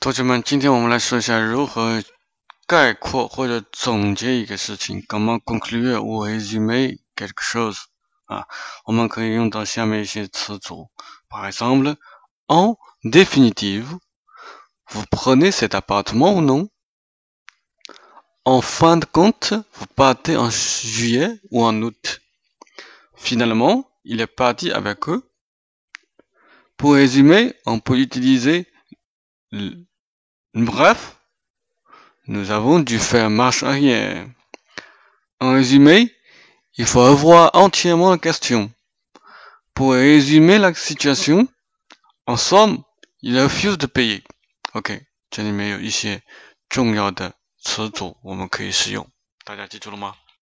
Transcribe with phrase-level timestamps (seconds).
[0.00, 2.03] 同学们，今天我们来说一下如何
[2.67, 5.01] 概括或者总结一个事情。
[5.03, 7.77] Comment conclure ou résumer quelque chose？
[8.25, 8.45] 啊，
[8.85, 10.89] 我们可以用到下面一些词组。
[11.29, 11.97] Par exemple,
[12.47, 13.99] en définitive,
[14.87, 16.69] vous prenez cet appartement ou non?
[18.43, 22.21] En fin de compte, vous partez en juillet ou en août?
[23.15, 25.29] Finalement, il est parti avec eux.
[26.75, 28.67] Pour résumer, on peut utiliser
[30.54, 31.16] Bref,
[32.26, 34.26] nous avons dû faire marche arrière.
[35.38, 36.14] En résumé,
[36.76, 38.72] il faut avoir entièrement la question.
[39.74, 41.46] Pour résumer la situation,
[42.26, 42.82] en somme,
[43.20, 44.24] il refuse de payer.
[44.72, 46.22] OK，这里面有一些
[46.68, 49.08] 重要的词组，我们可以使用，
[49.44, 50.14] 大家记住了吗？